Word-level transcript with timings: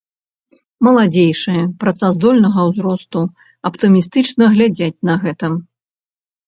Маладзейшыя, 0.85 1.63
працаздольнага 1.83 2.59
ўзросту, 2.71 3.21
аптымістычна 3.71 4.43
глядзяць 4.57 4.95
на 5.13 5.25
гэта. 5.27 5.45